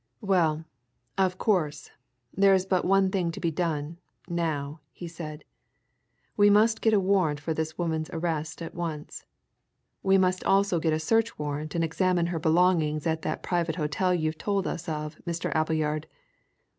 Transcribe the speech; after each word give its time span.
"Well, 0.21 0.65
of 1.15 1.37
course, 1.37 1.91
there's 2.33 2.65
but 2.65 2.85
one 2.85 3.11
thing 3.11 3.29
to 3.33 3.39
be 3.39 3.51
done, 3.51 3.99
now," 4.27 4.79
he 4.91 5.07
said. 5.07 5.43
"We 6.35 6.49
must 6.49 6.81
get 6.81 6.95
a 6.95 6.99
warrant 6.99 7.39
for 7.39 7.53
this 7.53 7.77
woman's 7.77 8.09
arrest 8.09 8.63
at 8.63 8.73
once. 8.73 9.25
We 10.01 10.17
must 10.17 10.43
also 10.43 10.79
get 10.79 10.91
a 10.91 10.99
search 10.99 11.37
warrant 11.37 11.75
and 11.75 11.83
examine 11.83 12.25
her 12.33 12.39
belongings 12.39 13.05
at 13.05 13.21
that 13.21 13.43
private 13.43 13.75
hotel 13.75 14.11
you've 14.11 14.39
told 14.39 14.65
us 14.65 14.89
of, 14.89 15.17
Mr. 15.17 15.53
Appleyard. 15.53 16.07